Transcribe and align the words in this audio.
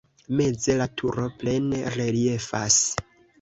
Meze 0.37 0.77
la 0.79 0.87
turo 1.01 1.25
plene 1.43 1.83
reliefas. 1.97 2.81